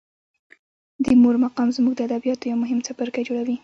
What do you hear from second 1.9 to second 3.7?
د ادبیاتو یو مهم څپرکی جوړوي.